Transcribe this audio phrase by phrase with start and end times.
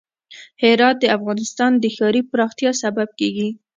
[0.63, 3.49] هرات د افغانستان د ښاري پراختیا سبب کېږي.